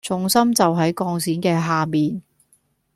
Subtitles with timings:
[0.03, 2.21] 重心就喺鋼線嘅下面